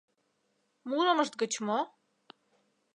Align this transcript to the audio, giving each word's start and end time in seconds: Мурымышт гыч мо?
Мурымышт 0.89 1.33
гыч 1.41 1.53
мо? 1.67 1.79